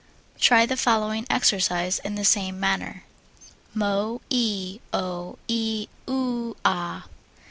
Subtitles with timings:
[0.39, 3.03] Try the following exercise in the same manner:
[3.75, 7.05] Mo E O E OO Ah.